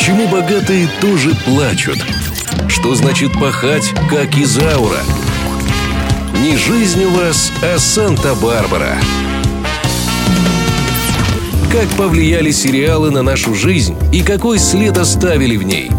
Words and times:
Почему 0.00 0.28
богатые 0.28 0.88
тоже 1.02 1.34
плачут? 1.44 1.98
Что 2.68 2.94
значит 2.94 3.34
пахать, 3.34 3.92
как 4.08 4.34
Изаура? 4.34 5.00
Не 6.40 6.56
жизнь 6.56 7.04
у 7.04 7.10
вас, 7.10 7.52
а 7.62 7.78
Санта-Барбара. 7.78 8.96
Как 11.70 11.86
повлияли 11.98 12.50
сериалы 12.50 13.10
на 13.10 13.20
нашу 13.20 13.54
жизнь 13.54 13.94
и 14.10 14.22
какой 14.22 14.58
след 14.58 14.96
оставили 14.96 15.58
в 15.58 15.64
ней? 15.64 15.90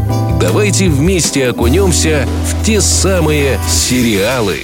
Давайте 0.41 0.89
вместе 0.89 1.47
окунемся 1.47 2.27
в 2.47 2.65
те 2.65 2.81
самые 2.81 3.59
сериалы. 3.69 4.63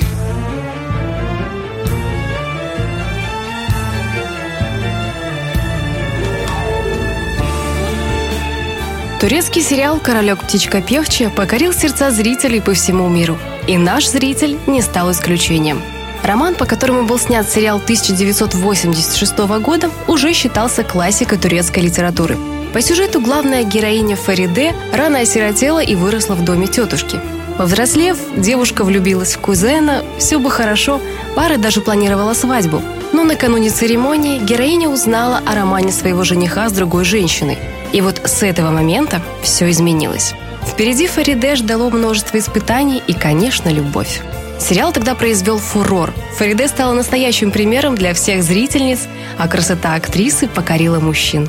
Турецкий 9.19 9.63
сериал 9.63 9.99
«Королек 9.99 10.43
птичка 10.43 10.79
певчая» 10.79 11.31
покорил 11.31 11.73
сердца 11.73 12.11
зрителей 12.11 12.61
по 12.61 12.73
всему 12.73 13.09
миру. 13.09 13.39
И 13.65 13.75
наш 13.75 14.07
зритель 14.07 14.59
не 14.67 14.79
стал 14.83 15.11
исключением. 15.11 15.81
Роман, 16.21 16.53
по 16.53 16.65
которому 16.65 17.01
был 17.01 17.17
снят 17.17 17.49
сериал 17.49 17.77
1986 17.77 19.37
года, 19.59 19.89
уже 20.07 20.33
считался 20.33 20.83
классикой 20.83 21.39
турецкой 21.39 21.79
литературы. 21.79 22.37
По 22.73 22.81
сюжету 22.81 23.19
главная 23.19 23.63
героиня 23.63 24.15
Фариде 24.15 24.75
рано 24.93 25.21
осиротела 25.21 25.79
и 25.79 25.95
выросла 25.95 26.35
в 26.35 26.45
доме 26.45 26.67
тетушки. 26.67 27.19
Повзрослев, 27.57 28.17
девушка 28.37 28.83
влюбилась 28.83 29.35
в 29.35 29.39
кузена, 29.39 30.03
все 30.19 30.39
бы 30.39 30.51
хорошо, 30.51 31.01
пара 31.35 31.57
даже 31.57 31.81
планировала 31.81 32.33
свадьбу. 32.33 32.81
Но 33.13 33.23
накануне 33.23 33.69
церемонии 33.69 34.39
героиня 34.39 34.89
узнала 34.89 35.41
о 35.45 35.55
романе 35.55 35.91
своего 35.91 36.23
жениха 36.23 36.69
с 36.69 36.73
другой 36.73 37.03
женщиной– 37.03 37.57
и 37.93 38.01
вот 38.01 38.21
с 38.25 38.43
этого 38.43 38.71
момента 38.71 39.21
все 39.41 39.69
изменилось. 39.69 40.33
Впереди 40.65 41.07
Фариде 41.07 41.55
ждало 41.55 41.89
множество 41.89 42.37
испытаний 42.37 43.01
и, 43.07 43.13
конечно, 43.13 43.69
любовь. 43.69 44.21
Сериал 44.59 44.91
тогда 44.91 45.15
произвел 45.15 45.59
фурор. 45.59 46.13
Фариде 46.37 46.67
стала 46.67 46.93
настоящим 46.93 47.51
примером 47.51 47.95
для 47.95 48.13
всех 48.13 48.43
зрительниц, 48.43 49.01
а 49.37 49.47
красота 49.47 49.93
актрисы 49.95 50.47
покорила 50.47 50.99
мужчин. 50.99 51.47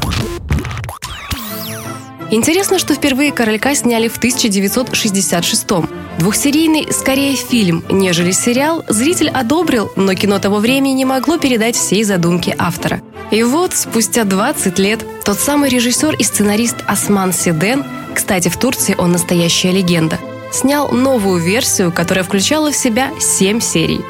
Интересно, 2.30 2.78
что 2.78 2.94
впервые 2.94 3.32
«Королька» 3.32 3.74
сняли 3.74 4.08
в 4.08 4.20
1966-м. 4.20 5.88
Двухсерийный, 6.18 6.92
скорее 6.92 7.34
фильм, 7.36 7.82
нежели 7.88 8.32
сериал, 8.32 8.84
зритель 8.86 9.30
одобрил, 9.30 9.90
но 9.96 10.14
кино 10.14 10.38
того 10.38 10.58
времени 10.58 10.92
не 10.92 11.06
могло 11.06 11.38
передать 11.38 11.76
всей 11.76 12.04
задумки 12.04 12.54
автора. 12.58 13.00
И 13.30 13.42
вот, 13.42 13.74
спустя 13.74 14.24
20 14.24 14.78
лет, 14.78 15.00
тот 15.24 15.38
самый 15.38 15.70
режиссер 15.70 16.16
и 16.16 16.22
сценарист 16.22 16.76
Осман 16.86 17.32
Седен, 17.32 17.84
кстати, 18.14 18.48
в 18.48 18.58
Турции 18.58 18.94
он 18.98 19.12
настоящая 19.12 19.72
легенда, 19.72 20.18
снял 20.52 20.90
новую 20.90 21.40
версию, 21.40 21.92
которая 21.92 22.24
включала 22.24 22.72
в 22.72 22.76
себя 22.76 23.10
7 23.18 23.60
серий. 23.60 24.00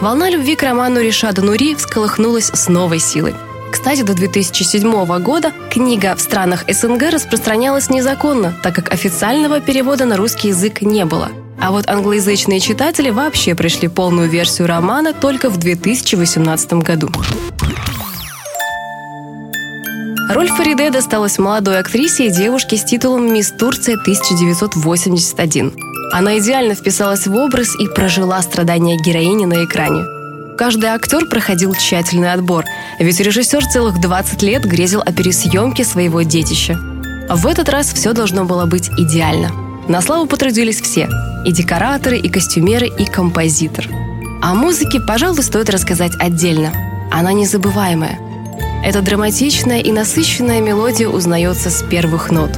Волна 0.00 0.30
любви 0.30 0.56
к 0.56 0.62
роману 0.62 1.00
Ришада 1.00 1.42
Нури 1.42 1.74
всколыхнулась 1.74 2.50
с 2.52 2.68
новой 2.68 2.98
силой. 2.98 3.34
Кстати, 3.70 4.02
до 4.02 4.14
2007 4.14 5.22
года 5.22 5.52
книга 5.70 6.14
в 6.14 6.20
странах 6.20 6.64
СНГ 6.68 7.12
распространялась 7.12 7.90
незаконно, 7.90 8.54
так 8.62 8.74
как 8.74 8.92
официального 8.92 9.60
перевода 9.60 10.04
на 10.04 10.16
русский 10.16 10.48
язык 10.48 10.82
не 10.82 11.04
было. 11.04 11.30
А 11.60 11.72
вот 11.72 11.88
англоязычные 11.88 12.60
читатели 12.60 13.10
вообще 13.10 13.54
пришли 13.54 13.88
полную 13.88 14.28
версию 14.28 14.68
романа 14.68 15.12
только 15.12 15.50
в 15.50 15.56
2018 15.58 16.72
году. 16.74 17.10
Роль 20.30 20.48
Фариде 20.48 20.90
досталась 20.90 21.38
молодой 21.38 21.78
актрисе 21.78 22.26
и 22.26 22.30
девушке 22.30 22.76
с 22.76 22.84
титулом 22.84 23.32
«Мисс 23.32 23.50
Турция 23.50 23.96
1981». 23.96 25.74
Она 26.12 26.38
идеально 26.38 26.74
вписалась 26.74 27.26
в 27.26 27.34
образ 27.34 27.74
и 27.78 27.86
прожила 27.86 28.40
страдания 28.42 28.96
героини 28.98 29.46
на 29.46 29.64
экране. 29.64 30.17
Каждый 30.58 30.86
актер 30.86 31.26
проходил 31.26 31.72
тщательный 31.76 32.32
отбор, 32.32 32.64
ведь 32.98 33.20
режиссер 33.20 33.64
целых 33.64 34.00
20 34.00 34.42
лет 34.42 34.64
грезил 34.64 35.00
о 35.00 35.12
пересъемке 35.12 35.84
своего 35.84 36.22
детища. 36.22 36.76
В 37.28 37.46
этот 37.46 37.68
раз 37.68 37.92
все 37.92 38.12
должно 38.12 38.44
было 38.44 38.66
быть 38.66 38.90
идеально. 38.98 39.52
На 39.86 40.00
славу 40.00 40.26
потрудились 40.26 40.80
все– 40.80 41.08
и 41.46 41.52
декораторы, 41.52 42.18
и 42.18 42.28
костюмеры, 42.28 42.88
и 42.88 43.04
композитор. 43.04 43.86
О 44.42 44.54
музыке, 44.54 44.98
пожалуй, 44.98 45.44
стоит 45.44 45.70
рассказать 45.70 46.12
отдельно. 46.18 46.72
Она 47.12 47.32
незабываемая– 47.32 48.18
эта 48.84 49.00
драматичная 49.00 49.80
и 49.80 49.92
насыщенная 49.92 50.60
мелодия 50.60 51.08
узнается 51.08 51.70
с 51.70 51.82
первых 51.84 52.32
нот. 52.32 52.50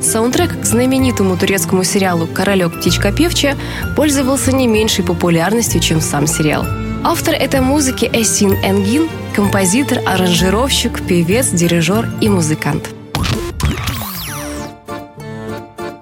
Саундтрек 0.00 0.58
к 0.60 0.64
знаменитому 0.64 1.36
турецкому 1.36 1.84
сериалу 1.84 2.26
«Королек 2.26 2.78
птичка 2.78 3.12
певчая» 3.12 3.58
пользовался 3.94 4.52
не 4.52 4.66
меньшей 4.66 5.04
популярностью, 5.04 5.80
чем 5.80 6.00
сам 6.00 6.26
сериал. 6.26 6.64
Автор 7.08 7.36
этой 7.36 7.60
музыки 7.60 8.10
Эсин 8.12 8.54
Энгин– 8.64 9.08
композитор, 9.36 10.00
аранжировщик, 10.04 11.06
певец, 11.06 11.50
дирижер 11.50 12.10
и 12.20 12.28
музыкант. 12.28 12.90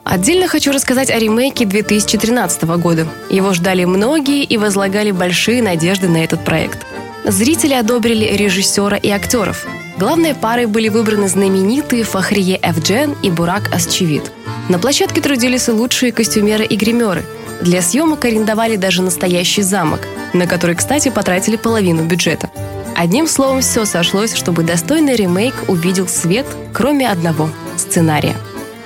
Отдельно 0.03 0.49
хочу 0.49 0.73
рассказать 0.73 1.11
о 1.11 1.19
ремейке 1.19 1.67
2013 1.67 2.63
года. 2.79 3.07
Его 3.29 3.53
ждали 3.53 3.85
многие 3.85 4.45
и 4.45 4.57
возлагали 4.57 5.11
большие 5.11 5.63
надежды 5.63 6.09
на 6.09 6.25
этот 6.25 6.43
проект– 6.43 6.87
Зрители 7.27 7.73
одобрили 7.73 8.27
режиссера 8.37 8.99
и 8.99 9.09
актеров. 9.09 9.67
Главной 9.97 10.35
парой 10.35 10.67
были 10.67 10.89
выбраны 10.91 11.27
знаменитые 11.27 12.05
Фахрие 12.05 12.59
Эвджен 12.63 13.17
и 13.23 13.31
Бурак 13.31 13.73
Асчевид. 13.75 14.31
На 14.69 14.79
площадке 14.79 15.23
трудились 15.23 15.69
лучшие 15.69 16.13
костюмеры 16.13 16.67
и 16.67 16.77
гримеры. 16.77 17.25
Для 17.61 17.83
съемок 17.83 18.25
арендовали 18.25 18.77
даже 18.77 19.03
настоящий 19.03 19.63
замок, 19.63 20.01
на 20.33 20.47
который, 20.47 20.75
кстати, 20.75 21.09
потратили 21.09 21.57
половину 21.57 22.05
бюджета. 22.05 22.51
Одним 22.97 23.27
словом, 23.27 23.61
все 23.61 23.85
сошлось, 23.85 24.35
чтобы 24.35 24.63
достойный 24.63 25.17
ремейк 25.17 25.55
увидел 25.69 26.07
свет, 26.07 26.47
кроме 26.73 27.09
одного– 27.11 27.51
сценария. 27.77 28.37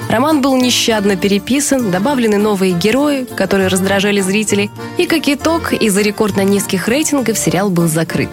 Роман 0.09 0.41
был 0.41 0.56
нещадно 0.56 1.17
переписан, 1.17 1.91
добавлены 1.91 2.39
новые 2.39 2.73
герои, 2.73 3.25
которые 3.25 3.69
раздражали 3.69 4.23
зрителей, 4.23 4.71
и 4.97 5.05
как 5.05 5.29
итог, 5.29 5.75
из-за 5.75 6.00
рекордно 6.00 6.43
низких 6.45 6.89
рейтингов 6.89 7.37
сериал 7.37 7.69
был 7.69 7.89
закрыт. 7.89 8.31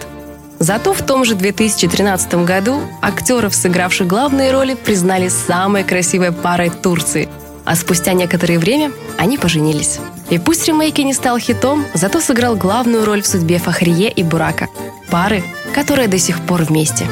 Зато 0.58 0.94
в 0.94 1.02
том 1.02 1.26
же 1.26 1.34
2013 1.34 2.46
году 2.46 2.80
актеров, 3.02 3.54
сыгравших 3.54 4.06
главные 4.06 4.52
роли, 4.52 4.74
признали 4.74 5.28
самой 5.28 5.84
красивой 5.84 6.32
парой 6.32 6.70
Турции. 6.70 7.28
А 7.66 7.74
спустя 7.74 8.12
некоторое 8.12 8.58
время 8.58 8.92
они 9.18 9.36
поженились. 9.36 9.98
И 10.30 10.38
пусть 10.38 10.66
ремейк 10.66 10.98
и 10.98 11.04
не 11.04 11.12
стал 11.12 11.38
хитом, 11.38 11.84
зато 11.94 12.20
сыграл 12.20 12.56
главную 12.56 13.04
роль 13.04 13.22
в 13.22 13.26
судьбе 13.26 13.58
Фахрие 13.58 14.10
и 14.10 14.22
Бурака. 14.22 14.68
Пары, 15.10 15.42
которые 15.74 16.08
до 16.08 16.18
сих 16.18 16.40
пор 16.40 16.62
вместе. 16.62 17.06